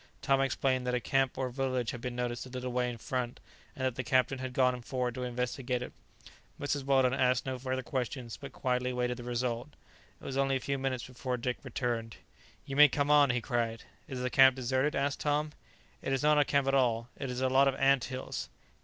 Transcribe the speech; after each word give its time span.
Tom 0.23 0.41
explained 0.41 0.87
that 0.87 0.95
a 0.95 0.99
camp 0.99 1.37
or 1.37 1.49
village 1.51 1.91
had 1.91 2.01
been 2.01 2.15
noticed 2.15 2.47
a 2.47 2.49
little 2.49 2.71
way 2.71 2.89
in 2.89 2.97
front, 2.97 3.39
and 3.75 3.85
that 3.85 3.93
the 3.93 4.03
captain 4.03 4.39
had 4.39 4.51
gone 4.51 4.81
forward 4.81 5.13
to 5.13 5.21
investigate 5.23 5.83
it. 5.83 5.93
Mrs. 6.59 6.83
Weldon 6.83 7.13
asked 7.13 7.45
no 7.45 7.59
further 7.59 7.83
questions, 7.83 8.35
but 8.35 8.51
quietly 8.51 8.93
waited 8.93 9.17
the 9.17 9.23
result. 9.23 9.75
It 10.19 10.25
was 10.25 10.37
only 10.37 10.55
a 10.55 10.59
few 10.59 10.79
minutes 10.79 11.05
before 11.05 11.37
Dick 11.37 11.57
returned. 11.61 12.15
"You 12.65 12.75
may 12.75 12.89
come 12.89 13.11
on," 13.11 13.29
he 13.29 13.41
cried. 13.41 13.83
"Is 14.07 14.21
the 14.21 14.31
camp 14.31 14.55
deserted?" 14.55 14.95
asked 14.95 15.19
Tom. 15.19 15.51
"It 16.01 16.11
is 16.11 16.23
not 16.23 16.39
a 16.39 16.45
camp 16.45 16.67
at 16.67 16.73
all; 16.73 17.09
it 17.15 17.29
is 17.29 17.39
a 17.41 17.47
lot 17.47 17.67
of 17.67 17.75
ant 17.75 18.05
hills!" 18.05 18.49